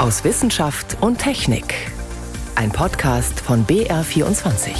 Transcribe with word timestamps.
aus 0.00 0.24
Wissenschaft 0.24 0.96
und 1.02 1.18
Technik. 1.18 1.74
Ein 2.54 2.72
Podcast 2.72 3.38
von 3.38 3.66
BR24. 3.66 4.70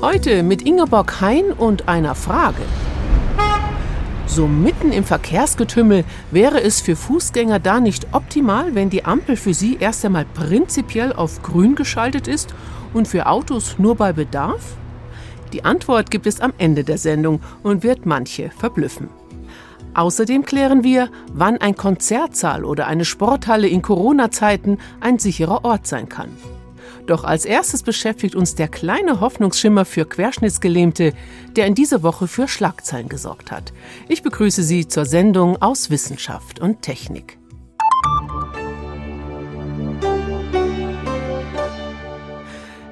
Heute 0.00 0.42
mit 0.42 0.62
Ingeborg 0.62 1.20
Hein 1.20 1.52
und 1.52 1.88
einer 1.88 2.14
Frage. 2.14 2.62
So 4.26 4.46
mitten 4.46 4.90
im 4.90 5.04
Verkehrsgetümmel 5.04 6.04
wäre 6.30 6.62
es 6.62 6.80
für 6.80 6.96
Fußgänger 6.96 7.58
da 7.58 7.80
nicht 7.80 8.06
optimal, 8.12 8.74
wenn 8.74 8.88
die 8.88 9.04
Ampel 9.04 9.36
für 9.36 9.52
sie 9.52 9.76
erst 9.78 10.06
einmal 10.06 10.24
prinzipiell 10.24 11.12
auf 11.12 11.42
grün 11.42 11.74
geschaltet 11.74 12.28
ist 12.28 12.54
und 12.94 13.06
für 13.06 13.26
Autos 13.26 13.78
nur 13.78 13.94
bei 13.94 14.14
Bedarf? 14.14 14.78
Die 15.52 15.64
Antwort 15.64 16.10
gibt 16.10 16.26
es 16.26 16.40
am 16.40 16.52
Ende 16.58 16.84
der 16.84 16.98
Sendung 16.98 17.40
und 17.62 17.82
wird 17.82 18.06
manche 18.06 18.50
verblüffen. 18.50 19.08
Außerdem 19.94 20.44
klären 20.44 20.84
wir, 20.84 21.08
wann 21.32 21.56
ein 21.56 21.74
Konzertsaal 21.74 22.64
oder 22.64 22.86
eine 22.86 23.06
Sporthalle 23.06 23.66
in 23.66 23.80
Corona-Zeiten 23.80 24.78
ein 25.00 25.18
sicherer 25.18 25.64
Ort 25.64 25.86
sein 25.86 26.08
kann. 26.08 26.28
Doch 27.06 27.24
als 27.24 27.44
erstes 27.44 27.82
beschäftigt 27.82 28.34
uns 28.34 28.56
der 28.56 28.68
kleine 28.68 29.20
Hoffnungsschimmer 29.20 29.84
für 29.84 30.04
Querschnittsgelähmte, 30.04 31.14
der 31.54 31.66
in 31.66 31.74
dieser 31.74 32.02
Woche 32.02 32.26
für 32.26 32.48
Schlagzeilen 32.48 33.08
gesorgt 33.08 33.50
hat. 33.50 33.72
Ich 34.08 34.22
begrüße 34.22 34.62
Sie 34.62 34.88
zur 34.88 35.06
Sendung 35.06 35.62
aus 35.62 35.88
Wissenschaft 35.88 36.58
und 36.58 36.82
Technik. 36.82 37.38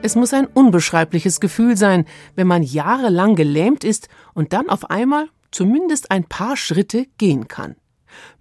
Es 0.05 0.17
muss 0.17 0.35
ein 0.35 0.47
unbeschreibliches 0.47 1.41
Gefühl 1.41 1.79
sein, 1.79 2.05
wenn 2.35 2.47
man 2.47 2.63
jahrelang 2.63 3.37
gelähmt 3.37 3.85
ist 3.85 4.11
und 4.35 4.53
dann 4.53 4.69
auf 4.69 4.91
einmal 4.91 5.31
zumindest 5.51 6.11
ein 6.11 6.25
paar 6.25 6.59
Schritte 6.59 7.07
gehen 7.17 7.49
kann. 7.49 7.77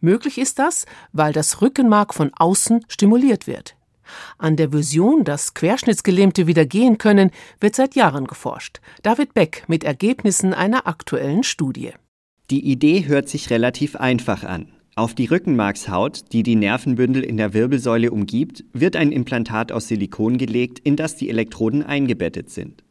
Möglich 0.02 0.40
ist 0.40 0.60
das, 0.60 0.86
weil 1.14 1.32
das 1.32 1.62
Rückenmark 1.62 2.14
von 2.14 2.32
außen 2.34 2.84
stimuliert 2.90 3.48
wird. 3.48 3.78
An 4.38 4.58
der 4.58 4.74
Vision, 4.74 5.24
dass 5.24 5.54
Querschnittsgelähmte 5.54 6.48
wieder 6.48 6.66
gehen 6.66 6.98
können, 6.98 7.32
wird 7.62 7.76
seit 7.76 7.96
Jahren 7.96 8.28
geforscht. 8.28 8.82
David 9.02 9.34
Beck 9.34 9.64
mit 9.68 9.86
Ergebnissen 9.86 10.54
einer 10.54 10.86
aktuellen 10.86 11.44
Studie. 11.44 11.94
Die 12.50 12.70
Idee 12.70 13.06
hört 13.06 13.30
sich 13.30 13.50
relativ 13.50 13.96
einfach 13.96 14.44
an. 14.44 14.74
Auf 14.96 15.16
die 15.16 15.26
Rückenmarkshaut, 15.26 16.32
die 16.34 16.44
die 16.44 16.56
Nervenbündel 16.56 17.24
in 17.24 17.38
der 17.38 17.56
Wirbelsäule 17.56 18.12
umgibt, 18.12 18.64
wird 18.74 18.96
ein 18.96 19.12
Implantat 19.12 19.72
aus 19.72 19.88
Silikon 19.88 20.38
gelegt, 20.38 20.78
in 20.78 20.96
das 20.96 21.16
die 21.16 21.30
Elektroden 21.30 21.82
eingebettet 21.82 22.52
sind. 22.52 22.84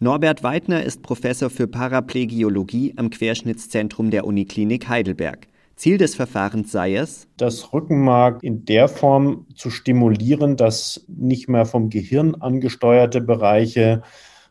Norbert 0.00 0.42
Weidner 0.42 0.82
ist 0.82 1.02
Professor 1.02 1.50
für 1.50 1.68
Paraplegiologie 1.68 2.94
am 2.96 3.08
Querschnittszentrum 3.08 4.10
der 4.10 4.26
Uniklinik 4.26 4.88
Heidelberg. 4.88 5.46
Ziel 5.76 5.96
des 5.96 6.16
Verfahrens 6.16 6.72
sei 6.72 6.96
es, 6.96 7.28
das 7.36 7.72
Rückenmark 7.72 8.42
in 8.42 8.64
der 8.64 8.88
Form 8.88 9.46
zu 9.54 9.70
stimulieren, 9.70 10.56
dass 10.56 11.04
nicht 11.06 11.48
mehr 11.48 11.66
vom 11.66 11.88
Gehirn 11.88 12.34
angesteuerte 12.34 13.20
Bereiche 13.20 14.02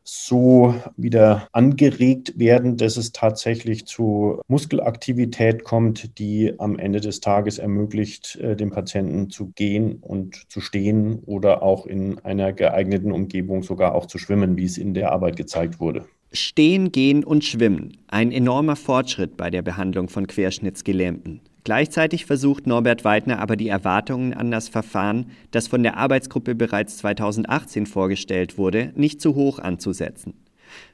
so 0.03 0.75
wieder 0.97 1.47
angeregt 1.51 2.37
werden, 2.37 2.77
dass 2.77 2.97
es 2.97 3.11
tatsächlich 3.11 3.85
zu 3.85 4.41
Muskelaktivität 4.47 5.63
kommt, 5.63 6.17
die 6.19 6.53
am 6.57 6.77
Ende 6.77 6.99
des 6.99 7.21
Tages 7.21 7.57
ermöglicht, 7.57 8.35
äh, 8.37 8.55
dem 8.55 8.71
Patienten 8.71 9.29
zu 9.29 9.51
gehen 9.55 9.97
und 10.01 10.51
zu 10.51 10.61
stehen 10.61 11.19
oder 11.25 11.63
auch 11.63 11.85
in 11.85 12.19
einer 12.19 12.53
geeigneten 12.53 13.11
Umgebung 13.11 13.63
sogar 13.63 13.95
auch 13.95 14.05
zu 14.05 14.17
schwimmen, 14.17 14.57
wie 14.57 14.65
es 14.65 14.77
in 14.77 14.93
der 14.93 15.11
Arbeit 15.11 15.35
gezeigt 15.35 15.79
wurde. 15.79 16.05
Stehen, 16.31 16.91
Gehen 16.91 17.23
und 17.23 17.43
Schwimmen. 17.43 17.97
Ein 18.07 18.31
enormer 18.31 18.75
Fortschritt 18.75 19.37
bei 19.37 19.51
der 19.51 19.61
Behandlung 19.61 20.09
von 20.09 20.25
Querschnittsgelähmten. 20.25 21.41
Gleichzeitig 21.63 22.25
versucht 22.25 22.67
Norbert 22.67 23.05
Weidner 23.05 23.39
aber 23.39 23.55
die 23.55 23.69
Erwartungen 23.69 24.33
an 24.33 24.51
das 24.51 24.67
Verfahren, 24.67 25.27
das 25.51 25.67
von 25.67 25.81
der 25.81 25.95
Arbeitsgruppe 25.95 26.55
bereits 26.55 26.97
2018 26.97 27.85
vorgestellt 27.85 28.57
wurde, 28.57 28.91
nicht 28.95 29.21
zu 29.21 29.35
hoch 29.35 29.59
anzusetzen. 29.59 30.33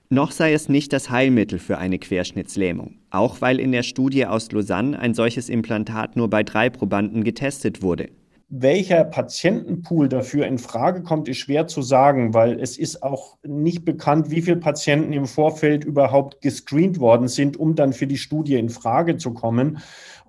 Noch 0.09 0.31
sei 0.31 0.53
es 0.53 0.69
nicht 0.69 0.93
das 0.93 1.09
Heilmittel 1.09 1.59
für 1.59 1.77
eine 1.77 1.99
Querschnittslähmung, 1.99 2.95
auch 3.09 3.41
weil 3.41 3.59
in 3.59 3.71
der 3.71 3.83
Studie 3.83 4.25
aus 4.25 4.51
Lausanne 4.51 4.97
ein 4.97 5.13
solches 5.13 5.49
Implantat 5.49 6.15
nur 6.15 6.29
bei 6.29 6.43
drei 6.43 6.69
Probanden 6.69 7.23
getestet 7.23 7.81
wurde. 7.81 8.09
Welcher 8.51 9.03
Patientenpool 9.03 10.09
dafür 10.09 10.47
in 10.47 10.57
Frage 10.57 11.03
kommt, 11.03 11.29
ist 11.29 11.37
schwer 11.37 11.67
zu 11.67 11.83
sagen, 11.83 12.33
weil 12.33 12.59
es 12.59 12.79
ist 12.79 13.03
auch 13.03 13.37
nicht 13.43 13.85
bekannt, 13.85 14.31
wie 14.31 14.41
viele 14.41 14.57
Patienten 14.57 15.13
im 15.13 15.27
Vorfeld 15.27 15.83
überhaupt 15.83 16.41
gescreent 16.41 16.99
worden 16.99 17.27
sind, 17.27 17.57
um 17.57 17.75
dann 17.75 17.93
für 17.93 18.07
die 18.07 18.17
Studie 18.17 18.55
in 18.55 18.69
Frage 18.69 19.17
zu 19.17 19.35
kommen. 19.35 19.77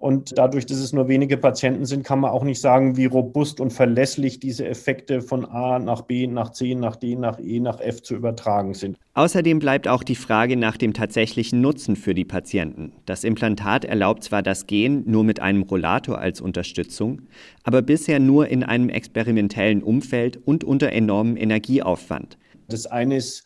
Und 0.01 0.39
dadurch, 0.39 0.65
dass 0.65 0.79
es 0.79 0.95
nur 0.95 1.09
wenige 1.09 1.37
Patienten 1.37 1.85
sind, 1.85 2.05
kann 2.05 2.21
man 2.21 2.31
auch 2.31 2.43
nicht 2.43 2.59
sagen, 2.59 2.97
wie 2.97 3.05
robust 3.05 3.61
und 3.61 3.71
verlässlich 3.71 4.41
diese 4.41 4.67
Effekte 4.67 5.21
von 5.21 5.45
A 5.45 5.79
nach 5.79 6.01
B, 6.01 6.27
nach 6.27 6.53
C, 6.53 6.75
nach 6.75 6.97
D, 6.97 7.17
nach 7.17 7.39
E, 7.39 7.61
nach 7.61 7.81
F 7.81 8.03
zu 8.03 8.15
übertragen 8.15 8.73
sind. 8.73 8.97
Außerdem 9.13 9.59
bleibt 9.59 9.89
auch 9.89 10.03
die 10.03 10.15
Frage 10.15 10.57
nach 10.57 10.79
dem 10.79 10.95
tatsächlichen 10.95 11.61
Nutzen 11.61 11.97
für 11.97 12.15
die 12.15 12.25
Patienten. 12.25 12.93
Das 13.05 13.25
Implantat 13.25 13.85
erlaubt 13.85 14.25
zwar 14.25 14.43
das 14.43 14.67
Gehen 14.67 15.03
nur 15.07 15.23
mit 15.23 15.41
einem 15.41 15.65
Rollator 15.65 16.17
als 16.17 16.41
Unterstützung, 16.41 17.21
aber 17.63 17.83
bisher 17.83 18.21
nur 18.21 18.49
in 18.49 18.63
einem 18.63 18.89
experimentellen 18.89 19.83
Umfeld 19.83 20.39
und 20.47 20.65
unter 20.65 20.91
enormem 20.93 21.37
Energieaufwand. 21.37 22.39
Das 22.69 22.87
eine 22.87 23.17
ist 23.17 23.45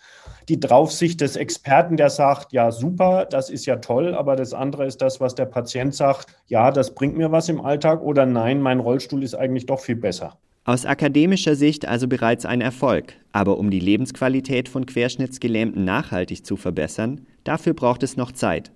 die 0.49 0.60
Draufsicht 0.60 1.21
des 1.21 1.37
Experten, 1.37 1.97
der 1.97 2.10
sagt, 2.10 2.53
ja, 2.53 2.71
super, 2.71 3.27
das 3.27 3.50
ist 3.50 3.66
ja 3.66 3.77
toll, 3.77 4.15
aber 4.15 4.37
das 4.37 4.53
andere 4.53 4.87
ist 4.87 5.00
das, 5.00 5.21
was 5.21 5.34
der 5.34 5.47
Patient 5.47 5.94
sagt, 5.94 6.27
ja, 6.47 6.71
das 6.71 6.94
bringt 6.94 7.16
mir 7.16 7.32
was 7.32 7.49
im 7.49 7.60
Alltag 7.60 8.03
oder 8.03 8.27
nein, 8.27 8.60
mein 8.60 8.81
Rollstuhl 8.81 9.22
ist 9.22 9.34
eigentlich 9.34 9.66
doch 9.66 9.81
viel 9.81 9.97
besser. 9.97 10.38
Aus 10.66 10.87
akademischer 10.87 11.56
Sicht 11.56 11.87
also 11.87 12.09
bereits 12.09 12.47
ein 12.47 12.62
Erfolg, 12.62 13.15
aber 13.32 13.59
um 13.59 13.71
die 13.71 13.81
Lebensqualität 13.81 14.69
von 14.69 14.87
Querschnittsgelähmten 14.87 15.84
nachhaltig 15.84 16.47
zu 16.47 16.56
verbessern, 16.56 17.26
dafür 17.44 17.75
braucht 17.75 18.03
es 18.03 18.16
noch 18.16 18.32
Zeit. 18.32 18.72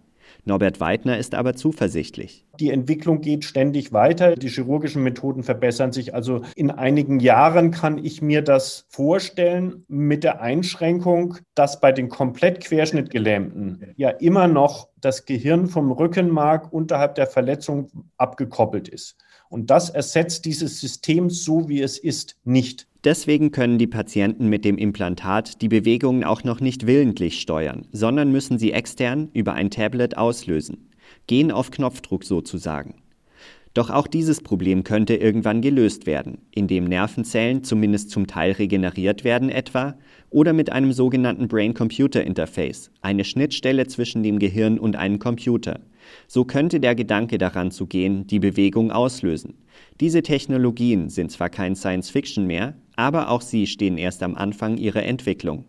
Norbert 0.49 0.81
Weidner 0.81 1.19
ist 1.19 1.35
aber 1.35 1.55
zuversichtlich. 1.55 2.45
Die 2.59 2.71
Entwicklung 2.71 3.21
geht 3.21 3.45
ständig 3.45 3.93
weiter. 3.93 4.35
Die 4.35 4.49
chirurgischen 4.49 5.03
Methoden 5.05 5.45
verbessern 5.45 5.93
sich. 5.93 6.15
Also 6.15 6.41
in 6.57 6.71
einigen 6.71 7.21
Jahren 7.21 7.71
kann 7.71 8.05
ich 8.05 8.23
mir 8.23 8.43
das 8.43 8.87
vorstellen 8.89 9.85
mit 9.87 10.25
der 10.25 10.41
Einschränkung, 10.41 11.37
dass 11.55 11.81
bei 11.81 11.93
den 11.93 12.09
komplett 12.09 12.61
Querschnittgelähmten 12.65 13.93
ja 13.97 14.09
immer 14.09 14.49
noch 14.49 14.89
das 15.01 15.27
Gehirn 15.27 15.69
vom 15.69 15.93
Rückenmark 15.93 16.73
unterhalb 16.73 17.15
der 17.15 17.27
Verletzung 17.27 17.91
abgekoppelt 18.17 18.89
ist. 18.89 19.17
Und 19.51 19.71
das 19.71 19.91
ersetzt 19.91 20.45
dieses 20.47 20.81
System 20.81 21.31
so, 21.31 21.69
wie 21.69 21.83
es 21.83 21.99
ist, 21.99 22.37
nicht. 22.45 22.89
Deswegen 23.09 23.53
können 23.53 23.79
die 23.79 23.87
Patienten 23.87 24.51
mit 24.51 24.67
dem 24.67 24.77
Implantat 24.77 25.63
die 25.63 25.69
Bewegungen 25.69 26.25
auch 26.25 26.45
noch 26.45 26.61
nicht 26.61 26.87
willentlich 26.87 27.41
steuern, 27.41 27.87
sondern 27.91 28.31
müssen 28.31 28.59
sie 28.59 28.73
extern 28.73 29.31
über 29.33 29.55
ein 29.55 29.71
Tablet 29.71 30.19
auslösen. 30.19 30.91
Gehen 31.27 31.51
auf 31.51 31.71
Knopfdruck 31.71 32.23
sozusagen. 32.23 32.97
Doch 33.73 33.89
auch 33.89 34.09
dieses 34.09 34.43
Problem 34.43 34.85
könnte 34.85 35.15
irgendwann 35.15 35.63
gelöst 35.63 36.05
werden, 36.05 36.43
indem 36.51 36.85
Nervenzellen 36.85 37.65
zumindest 37.65 38.11
zum 38.11 38.27
Teil 38.27 38.53
regeneriert 38.53 39.25
werden 39.25 39.49
etwa 39.49 39.97
oder 40.29 40.53
mit 40.53 40.71
einem 40.71 40.93
sogenannten 40.93 41.49
Brain-Computer-Interface, 41.49 42.91
eine 43.01 43.25
Schnittstelle 43.25 43.87
zwischen 43.87 44.23
dem 44.23 44.39
Gehirn 44.39 44.79
und 44.79 44.97
einem 44.97 45.19
Computer. 45.19 45.81
So 46.27 46.45
könnte 46.45 46.79
der 46.79 46.95
Gedanke 46.95 47.39
daran 47.39 47.71
zu 47.71 47.87
gehen, 47.87 48.27
die 48.27 48.39
Bewegung 48.39 48.91
auslösen. 48.91 49.55
Diese 49.99 50.21
Technologien 50.21 51.09
sind 51.09 51.33
zwar 51.33 51.49
kein 51.49 51.75
Science 51.75 52.11
Fiction 52.11 52.47
mehr, 52.47 52.75
aber 52.99 53.29
auch 53.31 53.43
sie 53.43 53.69
stehen 53.69 53.97
erst 53.97 54.25
am 54.25 54.35
Anfang 54.35 54.77
ihrer 54.77 55.05
Entwicklung. 55.05 55.65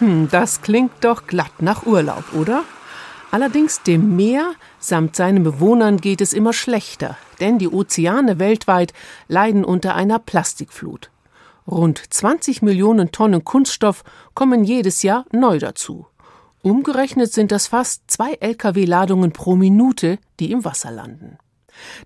Hm, 0.00 0.28
das 0.32 0.62
klingt 0.62 0.92
doch 1.02 1.28
glatt 1.28 1.62
nach 1.62 1.86
Urlaub, 1.86 2.24
oder? 2.34 2.64
Allerdings 3.30 3.82
dem 3.82 4.16
Meer 4.16 4.54
samt 4.80 5.14
seinen 5.14 5.44
Bewohnern 5.44 5.98
geht 5.98 6.20
es 6.20 6.32
immer 6.32 6.52
schlechter, 6.52 7.16
denn 7.38 7.60
die 7.60 7.68
Ozeane 7.68 8.40
weltweit 8.40 8.92
leiden 9.28 9.64
unter 9.64 9.94
einer 9.94 10.18
Plastikflut. 10.18 11.10
Rund 11.68 12.02
20 12.12 12.62
Millionen 12.62 13.12
Tonnen 13.12 13.44
Kunststoff 13.44 14.02
kommen 14.34 14.64
jedes 14.64 15.04
Jahr 15.04 15.24
neu 15.30 15.60
dazu. 15.60 16.06
Umgerechnet 16.64 17.30
sind 17.30 17.52
das 17.52 17.66
fast 17.66 18.04
zwei 18.06 18.38
Lkw-Ladungen 18.40 19.32
pro 19.32 19.54
Minute, 19.54 20.18
die 20.40 20.50
im 20.50 20.64
Wasser 20.64 20.90
landen. 20.90 21.36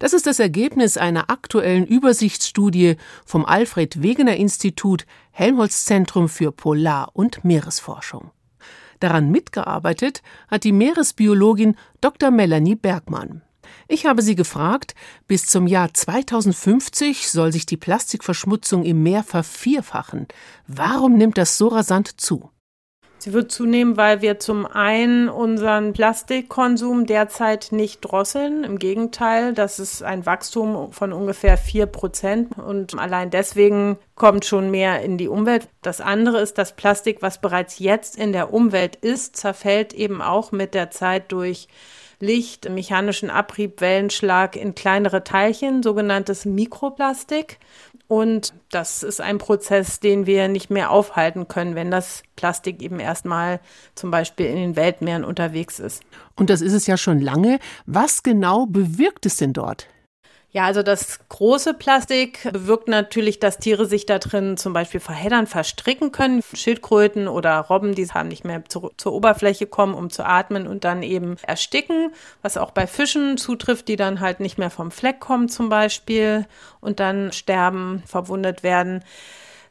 Das 0.01 0.13
ist 0.13 0.27
das 0.27 0.41
Ergebnis 0.41 0.97
einer 0.97 1.31
aktuellen 1.31 1.87
Übersichtsstudie 1.87 2.97
vom 3.25 3.45
Alfred 3.45 4.03
Wegener 4.03 4.35
Institut 4.35 5.07
Helmholtz 5.31 5.85
Zentrum 5.85 6.29
für 6.29 6.51
Polar- 6.51 7.11
und 7.13 7.45
Meeresforschung. 7.45 8.33
Daran 8.99 9.31
mitgearbeitet 9.31 10.23
hat 10.49 10.65
die 10.65 10.73
Meeresbiologin 10.73 11.77
Dr. 12.01 12.33
Melanie 12.33 12.75
Bergmann. 12.75 13.43
Ich 13.87 14.07
habe 14.07 14.23
sie 14.23 14.35
gefragt, 14.35 14.97
bis 15.29 15.47
zum 15.47 15.69
Jahr 15.69 15.95
2050 15.95 17.31
soll 17.31 17.53
sich 17.53 17.65
die 17.65 17.77
Plastikverschmutzung 17.77 18.85
im 18.85 19.05
Meer 19.05 19.23
vervierfachen. 19.23 20.27
Warum 20.67 21.17
nimmt 21.17 21.39
das 21.39 21.59
so 21.59 21.69
rasant 21.69 22.21
zu? 22.21 22.51
Sie 23.21 23.33
wird 23.33 23.51
zunehmen, 23.51 23.97
weil 23.97 24.23
wir 24.23 24.39
zum 24.39 24.65
einen 24.65 25.29
unseren 25.29 25.93
Plastikkonsum 25.93 27.05
derzeit 27.05 27.69
nicht 27.73 28.01
drosseln. 28.01 28.63
Im 28.63 28.79
Gegenteil, 28.79 29.55
das 29.55 29.81
ist 29.81 30.05
ein 30.05 30.25
Wachstum 30.25 30.93
von 30.93 31.13
ungefähr 31.13 31.57
vier 31.57 31.87
Prozent 31.87 32.57
und 32.57 32.97
allein 32.97 33.31
deswegen 33.31 33.99
kommt 34.15 34.45
schon 34.45 34.71
mehr 34.71 35.03
in 35.03 35.19
die 35.19 35.29
Umwelt. 35.29 35.69
Das 35.83 36.01
andere 36.01 36.41
ist, 36.41 36.59
dass 36.59 36.77
Plastik, 36.77 37.21
was 37.21 37.41
bereits 37.41 37.81
jetzt 37.81 38.17
in 38.17 38.33
der 38.33 38.53
Umwelt 38.53 38.95
ist, 38.97 39.37
zerfällt 39.37 39.95
eben 39.95 40.23
auch 40.23 40.53
mit 40.53 40.75
der 40.75 40.93
Zeit 40.93 41.33
durch 41.33 41.67
Licht, 42.21 42.69
mechanischen 42.69 43.31
Abrieb, 43.31 43.81
Wellenschlag 43.81 44.57
in 44.57 44.75
kleinere 44.75 45.23
Teilchen, 45.23 45.85
sogenanntes 45.85 46.45
Mikroplastik. 46.45 47.59
Und 48.09 48.55
das 48.71 49.03
ist 49.03 49.21
ein 49.21 49.37
Prozess, 49.37 50.01
den 50.01 50.25
wir 50.25 50.49
nicht 50.49 50.71
mehr 50.71 50.91
aufhalten 50.91 51.47
können, 51.47 51.75
wenn 51.75 51.91
das 51.91 52.23
Plastik 52.37 52.83
eben 52.83 53.01
erstmal 53.01 53.61
zum 53.95 54.11
Beispiel 54.11 54.47
in 54.47 54.57
den 54.57 54.77
Weltmeeren 54.77 55.25
unterwegs 55.25 55.79
ist. 55.79 56.03
Und 56.35 56.49
das 56.49 56.63
ist 56.63 56.73
es 56.73 56.87
ja 56.87 56.97
schon 56.97 57.21
lange. 57.21 57.59
Was 57.85 58.23
genau 58.23 58.65
bewirkt 58.65 59.27
es 59.27 59.37
denn 59.37 59.53
dort? 59.53 59.89
Ja, 60.51 60.65
also 60.65 60.83
das 60.83 61.21
große 61.29 61.75
Plastik 61.75 62.51
bewirkt 62.51 62.89
natürlich, 62.89 63.39
dass 63.39 63.59
Tiere 63.59 63.85
sich 63.85 64.07
da 64.07 64.19
drin 64.19 64.57
zum 64.57 64.73
Beispiel 64.73 64.99
verheddern, 64.99 65.47
verstricken 65.47 66.11
können. 66.11 66.43
Schildkröten 66.55 67.29
oder 67.29 67.59
Robben, 67.61 67.95
die 67.95 68.09
haben 68.09 68.29
nicht 68.29 68.47
mehr 68.47 68.65
zu, 68.67 68.91
zur 68.97 69.13
Oberfläche 69.13 69.67
kommen, 69.67 69.93
um 69.93 70.09
zu 70.09 70.25
atmen 70.25 70.67
und 70.67 70.85
dann 70.85 71.03
eben 71.03 71.37
ersticken, 71.43 72.15
was 72.41 72.57
auch 72.57 72.71
bei 72.71 72.87
Fischen 72.87 73.37
zutrifft, 73.37 73.89
die 73.89 73.97
dann 73.97 74.21
halt 74.21 74.41
nicht 74.41 74.57
mehr 74.57 74.71
vom 74.71 74.91
Fleck 74.91 75.21
kommen 75.21 75.51
zum 75.51 75.69
Beispiel 75.69 76.47
und 76.81 76.99
dann 76.99 77.31
sterben, 77.33 78.03
verwundet 78.07 78.63
werden. 78.63 79.05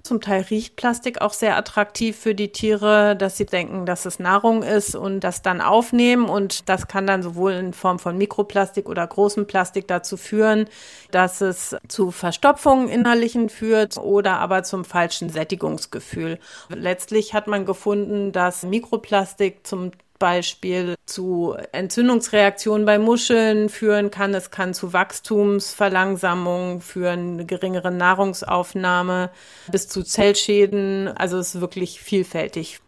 Zum 0.04 0.22
Teil 0.22 0.44
riecht 0.50 0.76
Plastik 0.76 1.22
auch 1.22 1.34
sehr 1.34 1.58
attraktiv 1.58 2.18
für 2.18 2.34
die 2.34 2.52
Tiere, 2.52 3.16
dass 3.16 3.38
sie 3.38 3.46
denken, 3.46 3.86
dass 3.86 4.06
es 4.06 4.20
Nahrung 4.20 4.64
ist 4.64 4.96
und 4.96 5.22
das 5.22 5.42
dann 5.42 5.62
aufnehmen. 5.62 6.30
Und 6.30 6.70
das 6.70 6.88
kann 6.88 7.08
dann 7.08 7.24
sowohl 7.24 7.54
in 7.54 7.74
Form 7.74 8.00
von 8.00 8.18
Mikroplastik 8.18 8.88
oder 8.88 9.06
großem 9.06 9.48
Plastik 9.48 9.88
dazu 9.88 10.18
führen, 10.18 10.70
dass 11.12 11.42
es 11.42 11.76
zu 11.88 12.12
Verstopfungen 12.12 12.90
innerlichen 12.90 13.50
führt 13.50 13.98
oder 13.98 14.40
aber 14.40 14.64
zum 14.64 14.86
falschen 14.86 15.30
Sättigungsgefühl. 15.30 16.40
Letztlich 16.70 17.34
hat 17.34 17.48
man 17.48 17.66
gefunden, 17.66 18.32
dass 18.32 18.64
Mikroplastik 18.64 19.66
zum 19.66 19.92
Beispiel 20.20 20.96
zu 21.06 21.56
Entzündungsreaktionen 21.72 22.86
bei 22.86 23.00
Muscheln 23.00 23.70
führen 23.70 24.12
kann. 24.12 24.34
Es 24.34 24.52
kann 24.52 24.74
zu 24.74 24.94
Wachstumsverlangsamung 24.94 26.82
führen, 26.82 27.48
geringere 27.48 27.92
Nahrungsaufnahme 27.92 29.32
bis 29.72 29.88
zu 29.88 30.04
Zellschäden. 30.04 31.08
Also 31.08 31.38
es 31.38 31.56
ist 31.56 31.62
wirklich 31.62 32.02
vielfältig. 32.02 32.80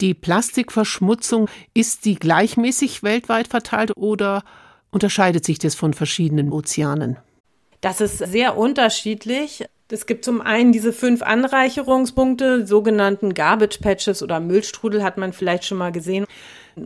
Die 0.00 0.14
Plastikverschmutzung, 0.14 1.48
ist 1.74 2.04
die 2.04 2.14
gleichmäßig 2.14 3.02
weltweit 3.02 3.48
verteilt 3.48 3.92
oder 3.96 4.44
unterscheidet 4.90 5.44
sich 5.44 5.58
das 5.58 5.74
von 5.74 5.94
verschiedenen 5.94 6.52
Ozeanen? 6.52 7.16
Das 7.80 8.00
ist 8.00 8.18
sehr 8.18 8.56
unterschiedlich. 8.56 9.64
Es 9.90 10.04
gibt 10.04 10.24
zum 10.24 10.40
einen 10.40 10.72
diese 10.72 10.92
fünf 10.92 11.22
Anreicherungspunkte, 11.22 12.66
sogenannten 12.66 13.32
Garbage 13.34 13.78
Patches 13.78 14.22
oder 14.22 14.38
Müllstrudel 14.38 15.02
hat 15.02 15.16
man 15.16 15.32
vielleicht 15.32 15.64
schon 15.64 15.78
mal 15.78 15.92
gesehen. 15.92 16.26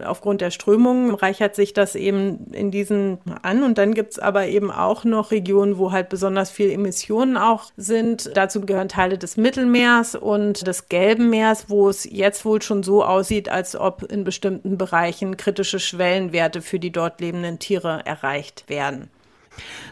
Aufgrund 0.01 0.41
der 0.41 0.51
Strömungen 0.51 1.15
reichert 1.15 1.55
sich 1.55 1.75
das 1.75 1.95
eben 1.95 2.47
in 2.53 2.71
diesen 2.71 3.19
an. 3.43 3.63
Und 3.63 3.77
dann 3.79 3.93
gibt 3.93 4.13
es 4.13 4.19
aber 4.19 4.47
eben 4.47 4.71
auch 4.71 5.05
noch 5.05 5.31
Regionen, 5.31 5.77
wo 5.77 5.93
halt 5.93 6.09
besonders 6.09 6.51
viel 6.51 6.71
Emissionen 6.71 7.37
auch 7.37 7.67
sind. 7.77 8.31
Dazu 8.35 8.61
gehören 8.63 8.89
Teile 8.89 9.19
des 9.19 9.37
Mittelmeers 9.37 10.15
und 10.15 10.67
des 10.67 10.89
Gelben 10.89 11.31
Meers, 11.31 11.69
wo 11.69 11.89
es 11.89 12.05
jetzt 12.05 12.45
wohl 12.45 12.63
schon 12.63 12.83
so 12.83 13.05
aussieht, 13.05 13.49
als 13.49 13.77
ob 13.77 14.11
in 14.11 14.25
bestimmten 14.25 14.79
Bereichen 14.79 15.37
kritische 15.37 15.81
Schwellenwerte 15.81 16.63
für 16.63 16.79
die 16.79 16.93
dort 16.93 17.21
lebenden 17.21 17.59
Tiere 17.59 18.03
erreicht 18.07 18.69
werden. 18.69 19.11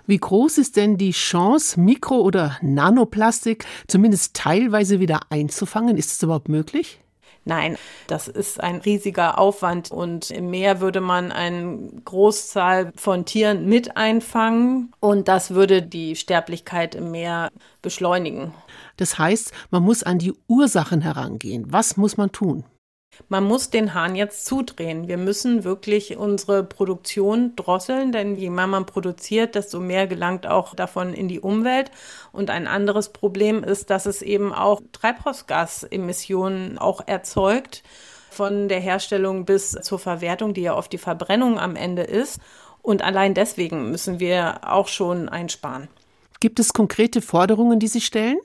Wie 0.06 0.18
groß 0.18 0.58
ist 0.58 0.76
denn 0.76 0.96
die 0.96 1.12
Chance, 1.12 1.78
Mikro- 1.78 2.22
oder 2.22 2.56
Nanoplastik 2.62 3.66
zumindest 3.86 4.34
teilweise 4.34 5.00
wieder 5.00 5.20
einzufangen? 5.30 5.96
Ist 5.96 6.12
es 6.12 6.22
überhaupt 6.22 6.48
möglich? 6.48 7.00
Nein, 7.44 7.78
das 8.06 8.28
ist 8.28 8.60
ein 8.60 8.76
riesiger 8.76 9.38
Aufwand 9.38 9.90
und 9.90 10.30
im 10.30 10.50
Meer 10.50 10.80
würde 10.80 11.00
man 11.00 11.32
eine 11.32 11.88
Großzahl 12.04 12.92
von 12.96 13.24
Tieren 13.24 13.66
mit 13.66 13.96
einfangen 13.96 14.92
und 15.00 15.26
das 15.26 15.52
würde 15.52 15.82
die 15.82 16.16
Sterblichkeit 16.16 16.94
im 16.94 17.10
Meer 17.10 17.50
beschleunigen. 17.80 18.52
Das 18.98 19.18
heißt, 19.18 19.52
man 19.70 19.82
muss 19.82 20.02
an 20.02 20.18
die 20.18 20.34
Ursachen 20.48 21.00
herangehen. 21.00 21.64
Was 21.68 21.96
muss 21.96 22.18
man 22.18 22.30
tun? 22.30 22.64
Man 23.28 23.44
muss 23.44 23.70
den 23.70 23.94
Hahn 23.94 24.16
jetzt 24.16 24.44
zudrehen. 24.46 25.06
Wir 25.06 25.16
müssen 25.16 25.62
wirklich 25.64 26.16
unsere 26.16 26.64
Produktion 26.64 27.54
drosseln, 27.54 28.12
denn 28.12 28.36
je 28.36 28.50
mehr 28.50 28.66
man 28.66 28.86
produziert, 28.86 29.54
desto 29.54 29.78
mehr 29.78 30.06
gelangt 30.06 30.46
auch 30.46 30.74
davon 30.74 31.14
in 31.14 31.28
die 31.28 31.40
Umwelt. 31.40 31.90
Und 32.32 32.50
ein 32.50 32.66
anderes 32.66 33.10
Problem 33.10 33.62
ist, 33.62 33.90
dass 33.90 34.06
es 34.06 34.22
eben 34.22 34.52
auch 34.52 34.80
Treibhausgasemissionen 34.92 36.78
auch 36.78 37.02
erzeugt 37.06 37.82
von 38.30 38.68
der 38.68 38.80
Herstellung 38.80 39.44
bis 39.44 39.72
zur 39.72 39.98
Verwertung, 39.98 40.54
die 40.54 40.62
ja 40.62 40.76
oft 40.76 40.92
die 40.92 40.98
Verbrennung 40.98 41.58
am 41.58 41.76
Ende 41.76 42.02
ist. 42.02 42.40
Und 42.82 43.02
allein 43.02 43.34
deswegen 43.34 43.90
müssen 43.90 44.18
wir 44.18 44.60
auch 44.62 44.88
schon 44.88 45.28
einsparen. 45.28 45.88
Gibt 46.40 46.58
es 46.58 46.72
konkrete 46.72 47.20
Forderungen, 47.20 47.78
die 47.78 47.88
Sie 47.88 48.00
stellen? 48.00 48.38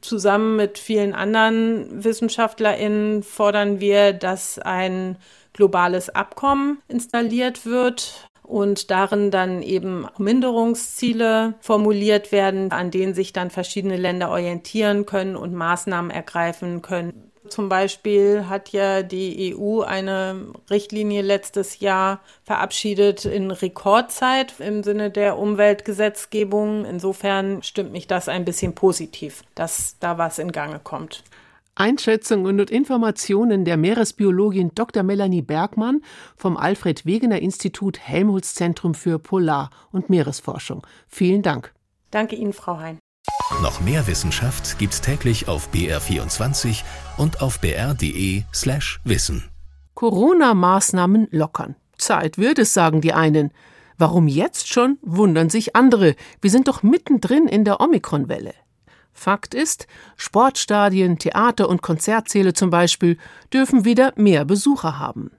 Zusammen 0.00 0.56
mit 0.56 0.78
vielen 0.78 1.12
anderen 1.12 2.04
WissenschaftlerInnen 2.04 3.22
fordern 3.22 3.80
wir, 3.80 4.12
dass 4.12 4.58
ein 4.58 5.18
globales 5.52 6.08
Abkommen 6.08 6.78
installiert 6.88 7.66
wird 7.66 8.28
und 8.42 8.90
darin 8.90 9.30
dann 9.30 9.62
eben 9.62 10.06
Minderungsziele 10.18 11.54
formuliert 11.60 12.32
werden, 12.32 12.70
an 12.70 12.90
denen 12.90 13.14
sich 13.14 13.32
dann 13.32 13.50
verschiedene 13.50 13.96
Länder 13.96 14.30
orientieren 14.30 15.06
können 15.06 15.36
und 15.36 15.54
Maßnahmen 15.54 16.10
ergreifen 16.10 16.82
können, 16.82 17.31
zum 17.48 17.68
Beispiel 17.68 18.46
hat 18.48 18.70
ja 18.70 19.02
die 19.02 19.54
EU 19.56 19.80
eine 19.80 20.46
Richtlinie 20.70 21.22
letztes 21.22 21.80
Jahr 21.80 22.20
verabschiedet 22.44 23.24
in 23.24 23.50
Rekordzeit 23.50 24.54
im 24.60 24.82
Sinne 24.82 25.10
der 25.10 25.38
Umweltgesetzgebung. 25.38 26.84
Insofern 26.84 27.62
stimmt 27.62 27.92
mich 27.92 28.06
das 28.06 28.28
ein 28.28 28.44
bisschen 28.44 28.74
positiv, 28.74 29.42
dass 29.54 29.96
da 29.98 30.18
was 30.18 30.38
in 30.38 30.52
Gange 30.52 30.80
kommt. 30.82 31.24
Einschätzungen 31.74 32.60
und 32.60 32.70
Informationen 32.70 33.64
der 33.64 33.76
Meeresbiologin 33.76 34.72
Dr. 34.74 35.02
Melanie 35.02 35.42
Bergmann 35.42 36.02
vom 36.36 36.56
Alfred 36.56 37.06
Wegener 37.06 37.40
Institut 37.40 37.98
Helmholtz 37.98 38.54
Zentrum 38.54 38.94
für 38.94 39.18
Polar- 39.18 39.70
und 39.90 40.10
Meeresforschung. 40.10 40.86
Vielen 41.08 41.42
Dank. 41.42 41.72
Danke 42.10 42.36
Ihnen, 42.36 42.52
Frau 42.52 42.78
Hein. 42.78 42.98
Noch 43.62 43.80
mehr 43.80 44.06
Wissenschaft 44.08 44.78
gibt's 44.78 45.00
täglich 45.00 45.46
auf 45.46 45.68
BR24 45.72 46.82
und 47.16 47.42
auf 47.42 47.60
br.de/slash 47.60 49.00
wissen. 49.04 49.48
Corona-Maßnahmen 49.94 51.28
lockern. 51.30 51.76
Zeit 51.96 52.38
wird 52.38 52.58
es, 52.58 52.74
sagen 52.74 53.00
die 53.00 53.12
einen. 53.12 53.52
Warum 53.98 54.26
jetzt 54.26 54.68
schon, 54.68 54.98
wundern 55.02 55.48
sich 55.48 55.76
andere. 55.76 56.16
Wir 56.40 56.50
sind 56.50 56.66
doch 56.66 56.82
mittendrin 56.82 57.46
in 57.46 57.64
der 57.64 57.80
Omikron-Welle. 57.80 58.54
Fakt 59.12 59.54
ist, 59.54 59.86
Sportstadien, 60.16 61.18
Theater 61.18 61.68
und 61.68 61.82
Konzertsäle 61.82 62.54
zum 62.54 62.70
Beispiel 62.70 63.18
dürfen 63.52 63.84
wieder 63.84 64.12
mehr 64.16 64.44
Besucher 64.44 64.98
haben. 64.98 65.30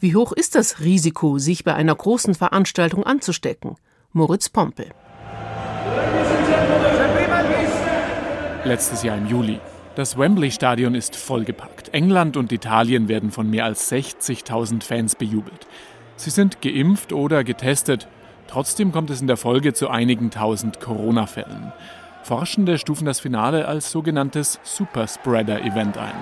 Wie 0.00 0.16
hoch 0.16 0.32
ist 0.32 0.54
das 0.54 0.80
Risiko, 0.80 1.38
sich 1.38 1.64
bei 1.64 1.74
einer 1.74 1.94
großen 1.94 2.34
Veranstaltung 2.34 3.04
anzustecken? 3.04 3.76
Moritz 4.12 4.48
Pompel. 4.48 4.94
Letztes 8.64 9.02
Jahr 9.02 9.16
im 9.16 9.26
Juli. 9.26 9.60
Das 9.94 10.16
Wembley-Stadion 10.16 10.94
ist 10.94 11.16
vollgepackt. 11.16 11.92
England 11.92 12.36
und 12.36 12.52
Italien 12.52 13.08
werden 13.08 13.30
von 13.30 13.50
mehr 13.50 13.64
als 13.64 13.90
60.000 13.90 14.82
Fans 14.82 15.16
bejubelt. 15.16 15.66
Sie 16.16 16.30
sind 16.30 16.62
geimpft 16.62 17.12
oder 17.12 17.44
getestet. 17.44 18.08
Trotzdem 18.46 18.92
kommt 18.92 19.10
es 19.10 19.20
in 19.20 19.26
der 19.26 19.36
Folge 19.36 19.72
zu 19.74 19.88
einigen 19.88 20.30
tausend 20.30 20.80
Corona-Fällen. 20.80 21.72
Forschende 22.22 22.78
stufen 22.78 23.06
das 23.06 23.20
Finale 23.20 23.66
als 23.66 23.90
sogenanntes 23.90 24.60
Superspreader-Event 24.62 25.98
ein. 25.98 26.14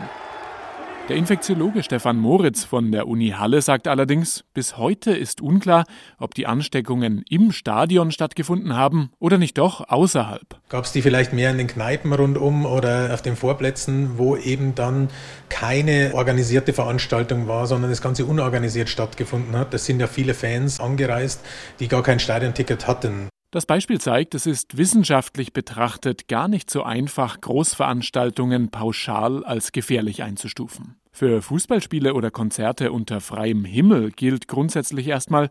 Der 1.09 1.15
Infektiologe 1.15 1.85
Stefan 1.85 2.17
Moritz 2.17 2.65
von 2.65 2.91
der 2.91 3.07
Uni 3.07 3.29
Halle 3.31 3.63
sagt 3.63 3.87
allerdings, 3.87 4.43
bis 4.55 4.77
heute 4.77 5.13
ist 5.13 5.41
unklar, 5.41 5.85
ob 6.19 6.35
die 6.35 6.49
Ansteckungen 6.49 7.23
im 7.31 7.53
Stadion 7.53 8.11
stattgefunden 8.11 8.75
haben 8.75 9.13
oder 9.21 9.39
nicht 9.39 9.57
doch 9.57 9.89
außerhalb. 9.89 10.61
Gab 10.69 10.85
es 10.85 10.91
die 10.91 11.03
vielleicht 11.03 11.33
mehr 11.33 11.53
in 11.53 11.59
den 11.59 11.69
Kneipen 11.69 12.13
rundum 12.13 12.67
oder 12.67 13.15
auf 13.15 13.23
den 13.23 13.37
Vorplätzen, 13.37 14.19
wo 14.19 14.37
eben 14.37 14.75
dann 14.75 15.09
keine 15.49 16.11
organisierte 16.13 16.73
Veranstaltung 16.73 17.47
war, 17.47 17.69
sondern 17.69 17.91
das 17.91 18.03
Ganze 18.03 18.27
unorganisiert 18.27 18.89
stattgefunden 18.89 19.57
hat? 19.57 19.73
Das 19.75 19.85
sind 19.85 20.01
ja 20.01 20.09
viele 20.09 20.35
Fans 20.35 20.81
angereist, 20.81 21.41
die 21.79 21.87
gar 21.87 22.03
kein 22.03 22.19
Stadionticket 22.19 22.89
hatten. 22.89 23.29
Das 23.57 23.65
Beispiel 23.65 23.99
zeigt, 23.99 24.35
es 24.35 24.45
ist 24.45 24.77
wissenschaftlich 24.77 25.55
betrachtet 25.55 26.29
gar 26.29 26.47
nicht 26.47 26.71
so 26.71 26.83
einfach, 26.83 27.41
Großveranstaltungen 27.41 28.71
pauschal 28.71 29.47
als 29.47 29.73
gefährlich 29.73 30.23
einzustufen. 30.23 30.97
Für 31.11 31.41
Fußballspiele 31.41 32.13
oder 32.13 32.31
Konzerte 32.31 32.93
unter 32.93 33.23
freiem 33.23 33.65
Himmel 33.65 34.11
gilt 34.11 34.47
grundsätzlich 34.47 35.09
erstmal, 35.09 35.49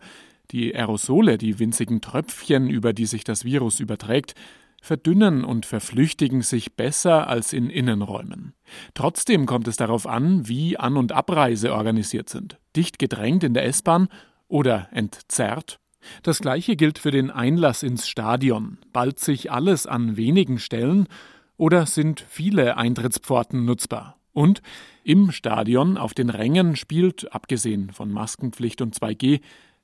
die 0.51 0.75
Aerosole, 0.75 1.39
die 1.39 1.57
winzigen 1.57 1.99
Tröpfchen, 1.99 2.69
über 2.69 2.93
die 2.93 3.07
sich 3.07 3.23
das 3.23 3.43
Virus 3.43 3.79
überträgt, 3.79 4.35
verdünnen 4.83 5.43
und 5.43 5.65
verflüchtigen 5.65 6.43
sich 6.43 6.75
besser 6.75 7.27
als 7.27 7.53
in 7.53 7.71
Innenräumen. 7.71 8.53
Trotzdem 8.93 9.47
kommt 9.47 9.67
es 9.67 9.77
darauf 9.77 10.05
an, 10.05 10.47
wie 10.47 10.77
An- 10.77 10.97
und 10.97 11.11
Abreise 11.11 11.73
organisiert 11.73 12.29
sind. 12.29 12.59
Dicht 12.75 12.99
gedrängt 12.99 13.43
in 13.43 13.55
der 13.55 13.65
S-Bahn 13.65 14.09
oder 14.47 14.89
entzerrt 14.91 15.79
das 16.23 16.39
gleiche 16.39 16.75
gilt 16.75 16.99
für 16.99 17.11
den 17.11 17.31
Einlass 17.31 17.83
ins 17.83 18.07
Stadion. 18.07 18.77
Ballt 18.93 19.19
sich 19.19 19.51
alles 19.51 19.87
an 19.87 20.17
wenigen 20.17 20.59
Stellen 20.59 21.07
oder 21.57 21.85
sind 21.85 22.25
viele 22.27 22.77
Eintrittspforten 22.77 23.65
nutzbar? 23.65 24.17
Und 24.33 24.61
im 25.03 25.31
Stadion 25.31 25.97
auf 25.97 26.13
den 26.13 26.29
Rängen 26.29 26.75
spielt, 26.75 27.33
abgesehen 27.33 27.91
von 27.91 28.11
Maskenpflicht 28.11 28.81
und 28.81 28.95
2G, 28.95 29.39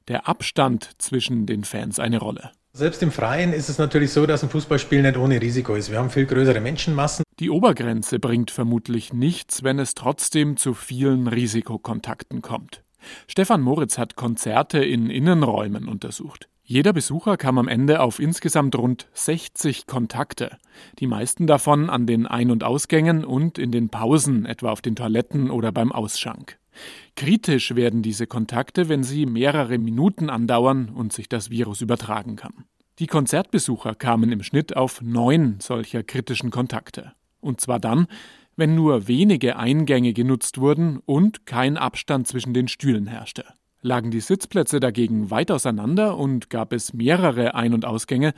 der 0.08 0.28
Abstand 0.28 0.90
zwischen 0.98 1.46
den 1.46 1.64
Fans 1.64 2.00
eine 2.00 2.20
Rolle. 2.20 2.52
Selbst 2.74 3.04
im 3.04 3.12
Freien 3.12 3.52
ist 3.52 3.68
es 3.68 3.78
natürlich 3.78 4.12
so, 4.14 4.26
dass 4.26 4.44
ein 4.44 4.50
Fußballspiel 4.50 5.02
nicht 5.02 5.18
ohne 5.18 5.42
Risiko 5.42 5.76
ist. 5.76 5.92
Wir 5.92 6.00
haben 6.00 6.10
viel 6.10 6.26
größere 6.26 6.62
Menschenmassen. 6.62 7.24
Die 7.40 7.50
Obergrenze 7.50 8.18
bringt 8.18 8.50
vermutlich 8.50 9.12
nichts, 9.12 9.64
wenn 9.64 9.78
es 9.78 9.94
trotzdem 9.94 10.56
zu 10.56 10.74
vielen 10.74 11.28
Risikokontakten 11.28 12.42
kommt. 12.42 12.82
Stefan 13.28 13.62
Moritz 13.62 13.98
hat 13.98 14.16
Konzerte 14.16 14.84
in 14.84 15.10
Innenräumen 15.10 15.88
untersucht. 15.88 16.48
Jeder 16.64 16.94
Besucher 16.94 17.36
kam 17.36 17.58
am 17.58 17.68
Ende 17.68 18.00
auf 18.00 18.20
insgesamt 18.20 18.78
rund 18.78 19.08
60 19.14 19.88
Kontakte, 19.88 20.58
die 21.00 21.08
meisten 21.08 21.46
davon 21.46 21.90
an 21.90 22.06
den 22.06 22.26
Ein- 22.28 22.52
und 22.52 22.64
Ausgängen 22.64 23.26
und 23.26 23.58
in 23.58 23.72
den 23.72 23.90
Pausen, 23.90 24.46
etwa 24.46 24.72
auf 24.72 24.82
den 24.82 24.96
Toiletten 24.96 25.52
oder 25.52 25.72
beim 25.72 25.92
Ausschank. 25.92 26.58
Kritisch 27.16 27.76
werden 27.76 28.02
diese 28.02 28.28
Kontakte, 28.28 28.88
wenn 28.88 29.04
sie 29.04 29.26
mehrere 29.26 29.78
Minuten 29.78 30.30
andauern 30.30 30.90
und 30.90 31.12
sich 31.12 31.28
das 31.28 31.50
Virus 31.50 31.82
übertragen 31.82 32.38
kann. 32.38 32.66
Die 33.00 33.08
Konzertbesucher 33.08 33.96
kamen 33.96 34.32
im 34.32 34.44
Schnitt 34.44 34.78
auf 34.78 35.02
neun 35.02 35.58
solcher 35.60 36.04
kritischen 36.04 36.52
Kontakte. 36.52 37.14
Und 37.42 37.60
zwar 37.60 37.80
dann, 37.80 38.08
wenn 38.56 38.76
nur 38.76 39.08
wenige 39.08 39.58
Eingänge 39.58 40.14
genutzt 40.14 40.60
wurden 40.60 41.00
und 41.06 41.46
kein 41.46 41.78
Abstand 41.78 42.28
zwischen 42.28 42.54
den 42.54 42.68
Stühlen 42.68 43.08
herrschte. 43.08 43.46
Lagen 43.82 44.12
die 44.12 44.20
Sitzplätze 44.20 44.80
dagegen 44.80 45.32
weit 45.32 45.50
auseinander 45.50 46.18
und 46.18 46.50
gab 46.50 46.72
es 46.72 46.94
mehrere 46.94 47.56
Ein- 47.56 47.74
und 47.74 47.86
Ausgänge, 47.86 48.34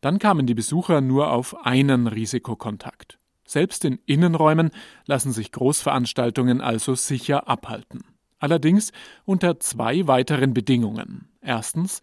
dann 0.00 0.18
kamen 0.18 0.46
die 0.46 0.54
Besucher 0.54 1.00
nur 1.00 1.32
auf 1.32 1.66
einen 1.66 2.06
Risikokontakt. 2.06 3.18
Selbst 3.46 3.84
in 3.84 3.98
Innenräumen 4.06 4.70
lassen 5.06 5.32
sich 5.32 5.52
Großveranstaltungen 5.52 6.60
also 6.60 6.94
sicher 6.94 7.48
abhalten. 7.48 8.04
Allerdings 8.38 8.92
unter 9.24 9.58
zwei 9.60 10.06
weiteren 10.06 10.54
Bedingungen. 10.54 11.28
Erstens, 11.40 12.00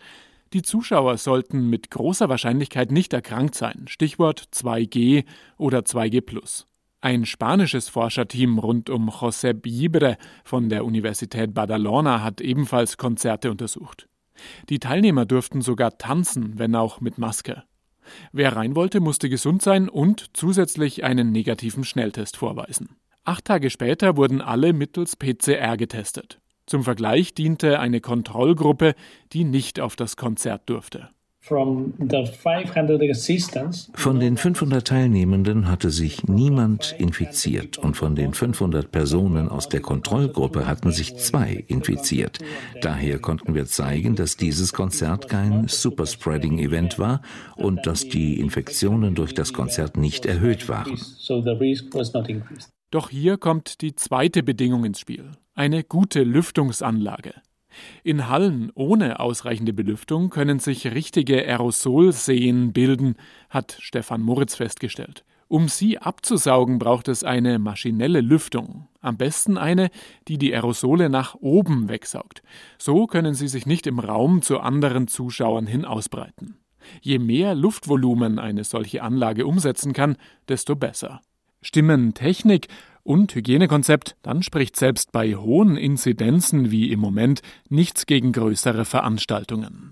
die 0.54 0.62
Zuschauer 0.62 1.18
sollten 1.18 1.70
mit 1.70 1.92
großer 1.92 2.28
Wahrscheinlichkeit 2.28 2.92
nicht 2.92 3.14
erkrankt 3.14 3.56
sein. 3.56 3.86
Stichwort 3.88 4.50
2G 4.52 5.26
oder 5.58 5.80
2G. 5.80 6.66
Ein 7.04 7.26
spanisches 7.26 7.90
Forscherteam 7.90 8.60
rund 8.60 8.92
um 8.92 9.10
Josep 9.10 9.66
Ibre 9.66 10.18
von 10.44 10.70
der 10.70 10.86
Universität 10.86 11.52
Badalona 11.52 12.22
hat 12.22 12.42
ebenfalls 12.42 12.98
Konzerte 12.98 13.50
untersucht. 13.50 14.08
Die 14.70 14.78
Teilnehmer 14.78 15.26
durften 15.26 15.62
sogar 15.62 15.98
tanzen, 15.98 16.60
wenn 16.60 16.76
auch 16.76 17.02
mit 17.02 17.18
Maske. 17.18 17.64
Wer 18.32 18.56
rein 18.56 18.76
wollte, 18.76 19.00
musste 19.00 19.30
gesund 19.30 19.64
sein 19.64 19.90
und 19.90 20.30
zusätzlich 20.34 21.04
einen 21.04 21.32
negativen 21.32 21.84
Schnelltest 21.84 22.38
vorweisen. 22.38 22.90
Acht 23.24 23.46
Tage 23.46 23.72
später 23.72 24.16
wurden 24.16 24.40
alle 24.40 24.72
mittels 24.72 25.16
PCR 25.16 25.78
getestet. 25.78 26.40
Zum 26.68 26.84
Vergleich 26.84 27.34
diente 27.34 27.80
eine 27.80 28.00
Kontrollgruppe, 28.00 28.94
die 29.34 29.44
nicht 29.44 29.80
auf 29.80 29.96
das 29.96 30.18
Konzert 30.18 30.70
durfte. 30.70 31.10
Von 31.44 31.94
den 34.20 34.38
500 34.38 34.88
Teilnehmenden 34.88 35.68
hatte 35.68 35.90
sich 35.90 36.24
niemand 36.28 36.96
infiziert 37.00 37.80
und 37.80 37.98
von 37.98 38.16
den 38.16 38.34
500 38.34 38.92
Personen 38.92 39.50
aus 39.50 39.68
der 39.68 39.82
Kontrollgruppe 39.82 40.68
hatten 40.68 40.92
sich 40.92 41.18
zwei 41.18 41.64
infiziert. 41.68 42.38
Daher 42.82 43.18
konnten 43.18 43.56
wir 43.56 43.66
zeigen, 43.66 44.16
dass 44.16 44.38
dieses 44.38 44.72
Konzert 44.72 45.30
kein 45.30 45.68
Superspreading-Event 45.68 47.00
war 47.00 47.24
und 47.56 47.88
dass 47.88 48.08
die 48.08 48.40
Infektionen 48.40 49.16
durch 49.16 49.34
das 49.34 49.52
Konzert 49.52 49.98
nicht 49.98 50.28
erhöht 50.28 50.70
waren. 50.70 50.96
Doch 52.92 53.10
hier 53.10 53.38
kommt 53.38 53.82
die 53.82 53.96
zweite 53.96 54.44
Bedingung 54.44 54.86
ins 54.86 55.00
Spiel. 55.00 55.32
Eine 55.56 55.84
gute 55.84 56.24
Lüftungsanlage. 56.24 57.34
In 58.04 58.30
Hallen 58.30 58.72
ohne 58.76 59.20
ausreichende 59.20 59.74
Belüftung 59.74 60.30
können 60.30 60.60
sich 60.60 60.88
richtige 60.88 61.46
Aerosolseen 61.46 62.74
bilden, 62.74 63.16
hat 63.50 63.78
Stefan 63.80 64.22
Moritz 64.22 64.56
festgestellt. 64.56 65.24
Um 65.48 65.68
sie 65.68 65.98
abzusaugen, 65.98 66.80
braucht 66.80 67.10
es 67.10 67.26
eine 67.26 67.60
maschinelle 67.60 68.22
Lüftung. 68.22 68.88
Am 69.02 69.18
besten 69.18 69.58
eine, 69.58 69.90
die 70.30 70.38
die 70.38 70.54
Aerosole 70.54 71.10
nach 71.10 71.36
oben 71.36 71.90
wegsaugt. 71.90 72.42
So 72.78 73.06
können 73.06 73.34
sie 73.34 73.50
sich 73.50 73.66
nicht 73.66 73.86
im 73.86 74.00
Raum 74.00 74.42
zu 74.42 74.62
anderen 74.62 75.10
Zuschauern 75.10 75.68
hin 75.68 75.84
ausbreiten. 75.84 76.58
Je 77.02 77.20
mehr 77.20 77.54
Luftvolumen 77.54 78.40
eine 78.40 78.64
solche 78.64 79.04
Anlage 79.04 79.46
umsetzen 79.46 79.92
kann, 79.92 80.16
desto 80.48 80.78
besser. 80.78 81.22
Stimmen 81.64 82.16
Technik 82.16 82.68
und 83.04 83.36
Hygienekonzept, 83.36 84.16
dann 84.24 84.42
spricht 84.42 84.76
selbst 84.76 85.12
bei 85.12 85.36
hohen 85.36 85.78
Inzidenzen 85.78 86.72
wie 86.72 86.92
im 86.92 87.00
Moment 87.00 87.42
nichts 87.70 88.08
gegen 88.08 88.32
größere 88.32 88.84
Veranstaltungen. 88.84 89.92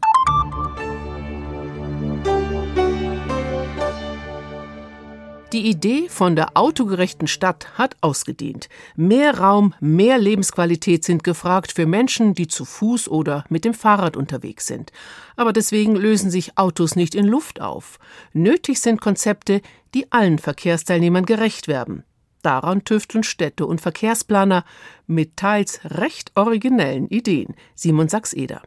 Die 5.52 5.68
Idee 5.68 6.10
von 6.10 6.36
der 6.36 6.56
autogerechten 6.56 7.28
Stadt 7.28 7.76
hat 7.76 7.96
ausgedient. 8.02 8.70
Mehr 8.96 9.40
Raum, 9.40 9.74
mehr 9.80 10.20
Lebensqualität 10.20 11.04
sind 11.04 11.24
gefragt 11.24 11.72
für 11.72 11.88
Menschen, 11.88 12.36
die 12.36 12.48
zu 12.48 12.66
Fuß 12.66 13.08
oder 13.10 13.46
mit 13.50 13.66
dem 13.66 13.74
Fahrrad 13.74 14.16
unterwegs 14.16 14.68
sind. 14.68 14.92
Aber 15.36 15.52
deswegen 15.52 15.96
lösen 15.96 16.30
sich 16.30 16.60
Autos 16.60 16.96
nicht 16.96 17.16
in 17.16 17.26
Luft 17.26 17.62
auf. 17.62 17.98
Nötig 18.32 18.80
sind 18.80 19.02
Konzepte, 19.02 19.64
die 19.94 20.12
allen 20.12 20.40
Verkehrsteilnehmern 20.40 21.26
gerecht 21.26 21.68
werden. 21.68 22.04
Daran 22.42 22.86
tüfteln 22.86 23.24
Städte 23.24 23.66
und 23.66 23.82
Verkehrsplaner 23.82 24.64
mit 25.08 25.36
teils 25.36 25.82
recht 25.84 26.32
originellen 26.36 27.08
Ideen. 27.08 27.56
Simon 27.76 28.08
Sachs-Eder. 28.08 28.62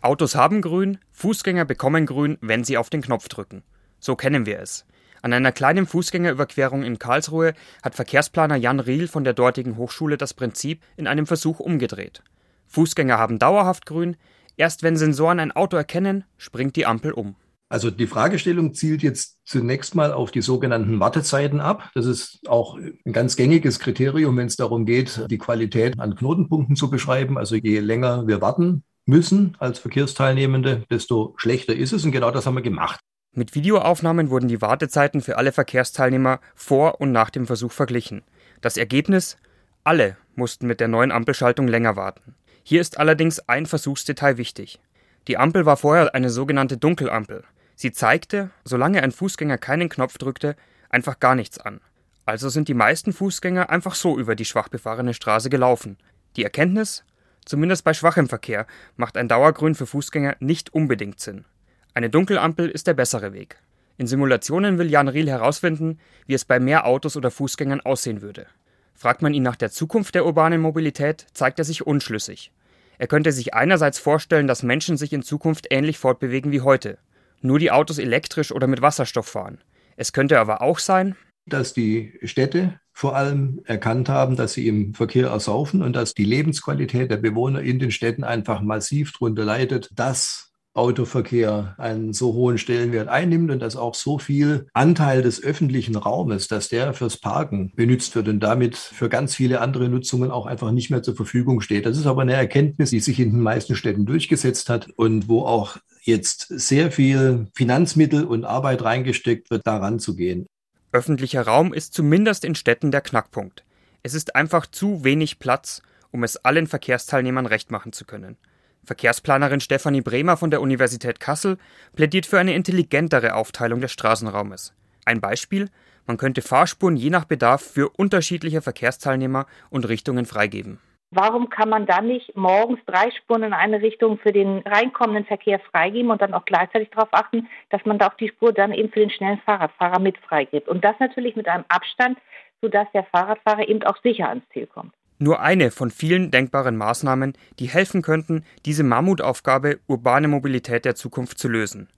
Autos 0.00 0.34
haben 0.34 0.60
Grün, 0.60 0.98
Fußgänger 1.12 1.64
bekommen 1.64 2.06
Grün, 2.06 2.38
wenn 2.40 2.64
sie 2.64 2.76
auf 2.76 2.90
den 2.90 3.02
Knopf 3.02 3.28
drücken. 3.28 3.62
So 4.00 4.16
kennen 4.16 4.46
wir 4.46 4.58
es. 4.58 4.84
An 5.22 5.32
einer 5.32 5.52
kleinen 5.52 5.86
Fußgängerüberquerung 5.86 6.82
in 6.82 6.98
Karlsruhe 6.98 7.54
hat 7.82 7.94
Verkehrsplaner 7.94 8.56
Jan 8.56 8.80
Riel 8.80 9.08
von 9.08 9.24
der 9.24 9.32
dortigen 9.32 9.78
Hochschule 9.78 10.18
das 10.18 10.34
Prinzip 10.34 10.82
in 10.98 11.06
einem 11.06 11.26
Versuch 11.26 11.60
umgedreht. 11.60 12.22
Fußgänger 12.66 13.16
haben 13.16 13.38
dauerhaft 13.38 13.86
Grün, 13.86 14.16
erst 14.58 14.82
wenn 14.82 14.98
Sensoren 14.98 15.40
ein 15.40 15.52
Auto 15.52 15.78
erkennen, 15.78 16.24
springt 16.36 16.76
die 16.76 16.84
Ampel 16.84 17.12
um. 17.12 17.36
Also 17.68 17.90
die 17.90 18.06
Fragestellung 18.06 18.74
zielt 18.74 19.02
jetzt 19.02 19.38
zunächst 19.44 19.94
mal 19.94 20.12
auf 20.12 20.30
die 20.30 20.42
sogenannten 20.42 21.00
Wartezeiten 21.00 21.60
ab. 21.60 21.90
Das 21.94 22.06
ist 22.06 22.40
auch 22.46 22.76
ein 22.76 23.12
ganz 23.12 23.36
gängiges 23.36 23.78
Kriterium, 23.78 24.36
wenn 24.36 24.46
es 24.46 24.56
darum 24.56 24.84
geht, 24.86 25.26
die 25.30 25.38
Qualität 25.38 25.98
an 25.98 26.14
Knotenpunkten 26.14 26.76
zu 26.76 26.90
beschreiben. 26.90 27.38
Also 27.38 27.56
je 27.56 27.80
länger 27.80 28.26
wir 28.26 28.40
warten 28.40 28.84
müssen 29.06 29.56
als 29.58 29.78
Verkehrsteilnehmende, 29.78 30.84
desto 30.90 31.34
schlechter 31.36 31.74
ist 31.74 31.92
es. 31.92 32.04
Und 32.04 32.12
genau 32.12 32.30
das 32.30 32.46
haben 32.46 32.54
wir 32.54 32.62
gemacht. 32.62 33.00
Mit 33.32 33.54
Videoaufnahmen 33.54 34.30
wurden 34.30 34.48
die 34.48 34.62
Wartezeiten 34.62 35.20
für 35.20 35.38
alle 35.38 35.50
Verkehrsteilnehmer 35.50 36.40
vor 36.54 37.00
und 37.00 37.10
nach 37.10 37.30
dem 37.30 37.46
Versuch 37.46 37.72
verglichen. 37.72 38.22
Das 38.60 38.76
Ergebnis? 38.76 39.36
Alle 39.82 40.16
mussten 40.36 40.66
mit 40.66 40.80
der 40.80 40.88
neuen 40.88 41.10
Ampelschaltung 41.10 41.66
länger 41.66 41.96
warten. 41.96 42.36
Hier 42.62 42.80
ist 42.80 42.98
allerdings 42.98 43.40
ein 43.40 43.66
Versuchsdetail 43.66 44.38
wichtig. 44.38 44.78
Die 45.26 45.36
Ampel 45.36 45.66
war 45.66 45.76
vorher 45.76 46.14
eine 46.14 46.30
sogenannte 46.30 46.76
Dunkelampel. 46.76 47.44
Sie 47.76 47.92
zeigte, 47.92 48.50
solange 48.64 49.02
ein 49.02 49.12
Fußgänger 49.12 49.58
keinen 49.58 49.88
Knopf 49.88 50.18
drückte, 50.18 50.56
einfach 50.90 51.18
gar 51.18 51.34
nichts 51.34 51.58
an. 51.58 51.80
Also 52.26 52.48
sind 52.48 52.68
die 52.68 52.74
meisten 52.74 53.12
Fußgänger 53.12 53.68
einfach 53.70 53.94
so 53.94 54.18
über 54.18 54.34
die 54.34 54.44
schwach 54.44 54.68
befahrene 54.68 55.14
Straße 55.14 55.50
gelaufen. 55.50 55.98
Die 56.36 56.44
Erkenntnis? 56.44 57.04
Zumindest 57.44 57.84
bei 57.84 57.92
schwachem 57.92 58.28
Verkehr 58.28 58.66
macht 58.96 59.16
ein 59.16 59.28
Dauergrün 59.28 59.74
für 59.74 59.86
Fußgänger 59.86 60.36
nicht 60.40 60.72
unbedingt 60.72 61.20
Sinn. 61.20 61.44
Eine 61.92 62.08
Dunkelampel 62.08 62.70
ist 62.70 62.86
der 62.86 62.94
bessere 62.94 63.34
Weg. 63.34 63.58
In 63.98 64.06
Simulationen 64.06 64.78
will 64.78 64.90
Jan 64.90 65.08
Riel 65.08 65.28
herausfinden, 65.28 65.98
wie 66.26 66.34
es 66.34 66.44
bei 66.44 66.58
mehr 66.58 66.86
Autos 66.86 67.16
oder 67.16 67.30
Fußgängern 67.30 67.82
aussehen 67.82 68.22
würde. 68.22 68.46
Fragt 68.94 69.22
man 69.22 69.34
ihn 69.34 69.42
nach 69.42 69.56
der 69.56 69.70
Zukunft 69.70 70.14
der 70.14 70.24
urbanen 70.24 70.60
Mobilität, 70.60 71.26
zeigt 71.34 71.58
er 71.58 71.64
sich 71.64 71.86
unschlüssig. 71.86 72.50
Er 72.98 73.06
könnte 73.06 73.32
sich 73.32 73.54
einerseits 73.54 73.98
vorstellen, 73.98 74.46
dass 74.46 74.62
Menschen 74.62 74.96
sich 74.96 75.12
in 75.12 75.22
Zukunft 75.22 75.66
ähnlich 75.70 75.98
fortbewegen 75.98 76.52
wie 76.52 76.62
heute, 76.62 76.98
nur 77.44 77.58
die 77.58 77.70
Autos 77.70 77.98
elektrisch 77.98 78.50
oder 78.50 78.66
mit 78.66 78.82
Wasserstoff 78.82 79.26
fahren. 79.26 79.58
Es 79.96 80.12
könnte 80.12 80.40
aber 80.40 80.62
auch 80.62 80.78
sein, 80.78 81.14
dass 81.46 81.74
die 81.74 82.18
Städte 82.22 82.80
vor 82.92 83.16
allem 83.16 83.60
erkannt 83.64 84.08
haben, 84.08 84.36
dass 84.36 84.54
sie 84.54 84.66
im 84.66 84.94
Verkehr 84.94 85.28
ersaufen 85.28 85.82
und 85.82 85.94
dass 85.94 86.14
die 86.14 86.24
Lebensqualität 86.24 87.10
der 87.10 87.18
Bewohner 87.18 87.60
in 87.60 87.78
den 87.78 87.90
Städten 87.90 88.24
einfach 88.24 88.62
massiv 88.62 89.12
darunter 89.12 89.44
leidet, 89.44 89.90
dass 89.94 90.53
Autoverkehr 90.74 91.74
einen 91.78 92.12
so 92.12 92.34
hohen 92.34 92.58
Stellenwert 92.58 93.08
einnimmt 93.08 93.50
und 93.50 93.60
dass 93.60 93.76
auch 93.76 93.94
so 93.94 94.18
viel 94.18 94.66
Anteil 94.72 95.22
des 95.22 95.42
öffentlichen 95.42 95.94
Raumes, 95.96 96.48
dass 96.48 96.68
der 96.68 96.92
fürs 96.94 97.16
Parken 97.16 97.72
benutzt 97.76 98.14
wird 98.16 98.28
und 98.28 98.40
damit 98.40 98.76
für 98.76 99.08
ganz 99.08 99.36
viele 99.36 99.60
andere 99.60 99.88
Nutzungen 99.88 100.32
auch 100.32 100.46
einfach 100.46 100.72
nicht 100.72 100.90
mehr 100.90 101.02
zur 101.02 101.14
Verfügung 101.14 101.60
steht. 101.60 101.86
Das 101.86 101.96
ist 101.96 102.06
aber 102.06 102.22
eine 102.22 102.34
Erkenntnis, 102.34 102.90
die 102.90 103.00
sich 103.00 103.20
in 103.20 103.30
den 103.30 103.40
meisten 103.40 103.76
Städten 103.76 104.04
durchgesetzt 104.04 104.68
hat 104.68 104.88
und 104.96 105.28
wo 105.28 105.42
auch 105.42 105.76
jetzt 106.02 106.48
sehr 106.48 106.90
viel 106.90 107.46
Finanzmittel 107.54 108.24
und 108.24 108.44
Arbeit 108.44 108.82
reingesteckt 108.82 109.50
wird, 109.50 109.66
daran 109.66 110.00
zu 110.00 110.16
gehen. 110.16 110.46
Öffentlicher 110.92 111.42
Raum 111.42 111.72
ist 111.72 111.94
zumindest 111.94 112.44
in 112.44 112.54
Städten 112.54 112.90
der 112.90 113.00
Knackpunkt. 113.00 113.64
Es 114.02 114.14
ist 114.14 114.36
einfach 114.36 114.66
zu 114.66 115.02
wenig 115.02 115.38
Platz, 115.38 115.82
um 116.10 116.24
es 116.24 116.36
allen 116.36 116.66
Verkehrsteilnehmern 116.66 117.46
recht 117.46 117.70
machen 117.70 117.92
zu 117.92 118.04
können. 118.04 118.36
Verkehrsplanerin 118.84 119.60
Stefanie 119.60 120.02
Bremer 120.02 120.36
von 120.36 120.50
der 120.50 120.60
Universität 120.60 121.20
Kassel 121.20 121.58
plädiert 121.96 122.26
für 122.26 122.38
eine 122.38 122.54
intelligentere 122.54 123.34
Aufteilung 123.34 123.80
des 123.80 123.92
Straßenraumes. 123.92 124.74
Ein 125.04 125.20
Beispiel, 125.20 125.68
man 126.06 126.16
könnte 126.16 126.42
Fahrspuren 126.42 126.96
je 126.96 127.10
nach 127.10 127.24
Bedarf 127.24 127.62
für 127.62 127.88
unterschiedliche 127.88 128.62
Verkehrsteilnehmer 128.62 129.46
und 129.70 129.88
Richtungen 129.88 130.26
freigeben. 130.26 130.78
Warum 131.10 131.48
kann 131.48 131.68
man 131.68 131.86
dann 131.86 132.08
nicht 132.08 132.36
morgens 132.36 132.80
drei 132.86 133.10
Spuren 133.12 133.44
in 133.44 133.52
eine 133.52 133.80
Richtung 133.80 134.18
für 134.18 134.32
den 134.32 134.58
reinkommenden 134.66 135.24
Verkehr 135.24 135.60
freigeben 135.60 136.10
und 136.10 136.20
dann 136.20 136.34
auch 136.34 136.44
gleichzeitig 136.44 136.90
darauf 136.90 137.08
achten, 137.12 137.48
dass 137.70 137.84
man 137.84 137.98
da 137.98 138.08
auch 138.08 138.14
die 138.14 138.28
Spur 138.28 138.52
dann 138.52 138.72
eben 138.72 138.90
für 138.90 138.98
den 139.00 139.10
schnellen 139.10 139.38
Fahrradfahrer 139.46 140.00
mit 140.00 140.18
freigibt? 140.18 140.68
Und 140.68 140.84
das 140.84 140.98
natürlich 140.98 141.36
mit 141.36 141.46
einem 141.46 141.64
Abstand, 141.68 142.18
sodass 142.60 142.88
der 142.92 143.04
Fahrradfahrer 143.04 143.68
eben 143.68 143.82
auch 143.84 143.96
sicher 144.02 144.28
ans 144.28 144.44
Ziel 144.52 144.66
kommt. 144.66 144.92
Nur 145.18 145.40
eine 145.40 145.70
von 145.70 145.90
vielen 145.90 146.30
denkbaren 146.30 146.76
Maßnahmen, 146.76 147.34
die 147.58 147.68
helfen 147.68 148.02
könnten, 148.02 148.44
diese 148.66 148.82
Mammutaufgabe 148.82 149.78
urbane 149.86 150.28
Mobilität 150.28 150.84
der 150.84 150.96
Zukunft 150.96 151.38
zu 151.38 151.48
lösen. 151.48 151.88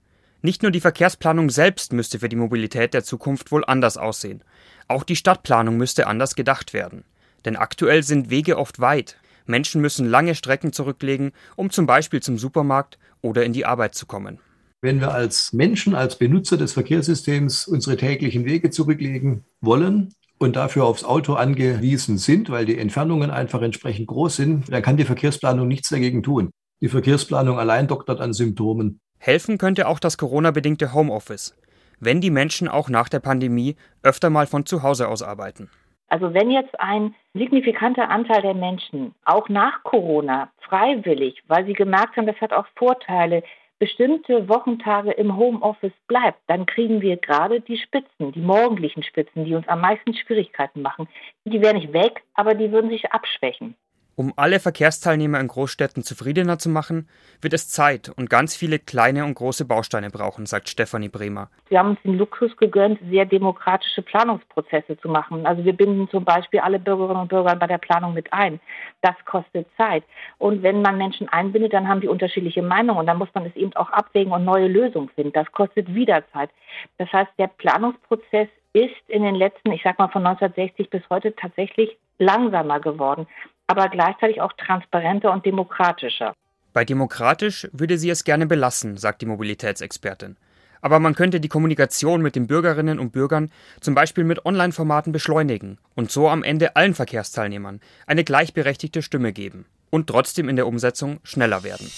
Nicht 0.42 0.62
nur 0.62 0.70
die 0.70 0.80
Verkehrsplanung 0.80 1.49
selbst 1.49 1.92
müsste 1.92 2.18
für 2.18 2.28
die 2.28 2.37
Mobilität 2.37 2.92
der 2.92 3.04
Zukunft 3.04 3.50
wohl 3.52 3.64
anders 3.64 3.96
aussehen, 3.96 4.44
auch 4.87 5.02
die 5.02 5.16
Stadtplanung 5.16 5.76
müsste 5.76 6.06
anders 6.06 6.35
gedacht 6.35 6.75
werden. 6.75 7.04
Denn 7.44 7.56
aktuell 7.56 8.02
sind 8.02 8.30
Wege 8.30 8.58
oft 8.58 8.80
weit. 8.80 9.16
Menschen 9.46 9.80
müssen 9.80 10.06
lange 10.06 10.35
Strecken 10.35 10.73
zurücklegen, 10.73 11.32
um 11.56 11.70
zum 11.70 11.87
Beispiel 11.87 12.20
zum 12.20 12.37
Supermarkt 12.38 12.99
oder 13.23 13.44
in 13.44 13.52
die 13.52 13.64
Arbeit 13.64 13.94
zu 13.94 14.06
kommen. 14.06 14.40
Wenn 14.82 15.00
wir 15.00 15.14
als 15.14 15.52
Menschen, 15.52 15.94
als 15.94 16.18
Benutzer 16.18 16.58
des 16.58 16.75
Verkehrssystems 16.75 17.66
unsere 17.66 17.96
täglichen 17.96 18.44
Wege 18.44 18.70
zurücklegen 18.70 19.44
wollen 19.61 20.14
und 20.38 20.57
dafür 20.57 20.85
aufs 20.85 21.05
Auto 21.05 21.35
angewiesen 21.35 22.19
sind, 22.19 22.50
weil 22.50 22.66
die 22.66 22.78
Entfernungen 22.78 23.31
einfach 23.31 23.62
entsprechend 23.62 24.07
groß 24.07 24.37
sind, 24.37 24.73
dann 24.73 24.83
kann 24.83 24.97
die 24.97 25.05
Verkehrsplanung 25.05 25.69
nichts 25.69 25.88
dagegen 25.88 26.23
tun. 26.23 26.50
Die 26.81 26.88
Verkehrsplanung 26.88 27.59
allein 27.59 27.88
doktert 27.88 28.21
an 28.21 28.33
Symptomen. 28.33 29.00
Helfen 29.19 29.57
könnte 29.59 29.88
auch 29.88 29.99
das 29.99 30.19
Corona-bedingte 30.19 30.93
Homeoffice, 30.93 31.57
wenn 32.00 32.21
die 32.21 32.31
Menschen 32.31 32.69
auch 32.69 32.90
nach 32.90 33.09
der 33.09 33.21
Pandemie 33.21 33.76
öfter 34.02 34.28
mal 34.28 34.47
von 34.47 34.66
zu 34.66 34.83
Hause 34.83 35.09
aus 35.09 35.23
arbeiten. 35.23 35.71
Also 36.09 36.35
wenn 36.35 36.50
jetzt 36.50 36.78
ein 36.78 37.14
signifikanter 37.35 38.09
Anteil 38.11 38.43
der 38.43 38.55
Menschen 38.55 39.14
auch 39.25 39.49
nach 39.49 39.83
Corona 39.83 40.50
freiwillig, 40.61 41.43
weil 41.49 41.66
sie 41.66 41.73
gemerkt 41.73 42.16
haben, 42.16 42.26
das 42.26 42.40
hat 42.40 42.52
auch 42.52 42.66
Vorteile, 42.76 43.43
bestimmte 43.78 44.49
Wochentage 44.49 45.12
im 45.12 45.37
Homeoffice 45.37 45.92
bleibt, 46.09 46.40
dann 46.47 46.66
kriegen 46.66 47.02
wir 47.02 47.16
gerade 47.16 47.61
die 47.61 47.78
Spitzen, 47.78 48.33
die 48.33 48.40
morgendlichen 48.40 49.02
Spitzen, 49.02 49.45
die 49.45 49.54
uns 49.54 49.68
am 49.68 49.80
meisten 49.80 50.14
Schwierigkeiten 50.14 50.83
machen. 50.83 51.09
Die 51.44 51.61
wären 51.61 51.77
nicht 51.77 51.92
weg, 51.92 52.22
aber 52.35 52.55
die 52.55 52.72
würden 52.72 52.90
sich 52.90 53.12
abschwächen. 53.12 53.77
Um 54.18 54.33
alle 54.37 54.61
Verkehrsteilnehmer 54.61 55.38
in 55.40 55.48
Großstädten 55.48 56.02
zufriedener 56.02 56.59
zu 56.59 56.70
machen, 56.70 57.07
wird 57.42 57.52
es 57.52 57.68
Zeit 57.68 58.09
und 58.16 58.31
ganz 58.31 58.57
viele 58.57 58.79
kleine 58.79 59.26
und 59.26 59.35
große 59.35 59.66
Bausteine 59.66 60.09
brauchen, 60.09 60.46
sagt 60.46 60.70
Stefanie 60.70 61.11
Bremer. 61.11 61.50
Wir 61.68 61.81
haben 61.81 61.90
uns 61.90 62.02
den 62.02 62.16
Luxus 62.16 62.57
gegönnt, 62.57 62.98
sehr 63.11 63.26
demokratische 63.26 64.00
Planungsprozesse 64.00 64.96
zu 65.02 65.11
machen. 65.11 65.46
Also 65.46 65.66
wir 65.66 65.74
binden 65.74 66.09
zum 66.09 66.24
Beispiel 66.24 66.61
alle 66.61 66.79
Bürgerinnen 66.79 67.20
und 67.20 67.29
Bürger 67.29 67.55
bei 67.57 67.66
der 67.66 67.76
Planung 67.76 68.14
mit 68.14 68.33
ein. 68.33 68.59
Das 69.02 69.14
kostet 69.26 69.66
Zeit. 69.76 70.02
Und 70.38 70.62
wenn 70.62 70.81
man 70.81 70.96
Menschen 70.96 71.29
einbindet, 71.29 71.74
dann 71.74 71.87
haben 71.87 72.00
die 72.00 72.09
unterschiedliche 72.09 72.62
Meinungen 72.62 73.00
und 73.00 73.07
dann 73.07 73.18
muss 73.18 73.29
man 73.35 73.44
es 73.44 73.55
eben 73.55 73.76
auch 73.76 73.90
abwägen 73.90 74.33
und 74.33 74.46
neue 74.46 74.66
Lösungen 74.66 75.11
finden. 75.11 75.35
Das 75.35 75.52
kostet 75.52 75.94
wieder 75.94 76.24
Zeit. 76.33 76.48
Das 76.96 77.12
heißt, 77.12 77.33
der 77.38 77.48
Planungsprozess 77.48 78.48
ist 78.72 78.96
in 79.09 79.24
den 79.24 79.35
letzten, 79.35 79.72
ich 79.72 79.83
sag 79.85 79.98
mal 79.98 80.09
von 80.09 80.26
1960 80.26 80.88
bis 80.88 81.02
heute 81.11 81.37
tatsächlich 81.37 81.98
langsamer 82.18 82.81
geworden 82.81 83.26
aber 83.66 83.88
gleichzeitig 83.88 84.40
auch 84.40 84.52
transparenter 84.55 85.33
und 85.33 85.44
demokratischer. 85.44 86.35
Bei 86.72 86.85
demokratisch 86.85 87.68
würde 87.72 87.98
sie 87.98 88.11
es 88.11 88.24
gerne 88.24 88.46
belassen, 88.46 88.96
sagt 88.96 89.22
die 89.22 89.26
Mobilitätsexpertin. 89.26 90.37
Aber 90.83 91.00
man 91.00 91.14
könnte 91.14 91.40
die 91.40 91.48
Kommunikation 91.48 92.20
mit 92.20 92.37
den 92.37 92.46
Bürgerinnen 92.46 92.98
und 92.98 93.11
Bürgern 93.11 93.50
zum 93.81 93.94
Beispiel 93.94 94.24
mit 94.24 94.44
Online-Formaten 94.44 95.11
beschleunigen 95.11 95.79
und 95.94 96.11
so 96.12 96.29
am 96.29 96.44
Ende 96.44 96.76
allen 96.76 96.94
Verkehrsteilnehmern 96.94 97.81
eine 98.07 98.24
gleichberechtigte 98.24 99.02
Stimme 99.02 99.33
geben 99.33 99.64
und 99.90 100.07
trotzdem 100.07 100.48
in 100.48 100.57
der 100.57 100.66
Umsetzung 100.66 101.18
schneller 101.24 101.64
werden. 101.64 101.90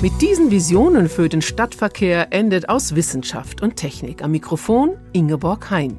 Mit 0.00 0.22
diesen 0.22 0.52
Visionen 0.52 1.08
für 1.08 1.28
den 1.28 1.42
Stadtverkehr 1.42 2.28
endet 2.30 2.68
aus 2.68 2.94
Wissenschaft 2.94 3.60
und 3.62 3.74
Technik. 3.74 4.22
Am 4.22 4.30
Mikrofon 4.30 4.96
Ingeborg 5.12 5.70
Hein. 5.72 5.98